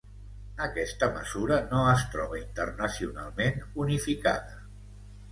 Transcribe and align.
Aquesta 0.67 1.09
mesura 1.17 1.59
no 1.73 1.81
es 1.91 2.05
troba 2.15 2.39
internacionalment 2.39 3.61
unificada. 3.85 4.57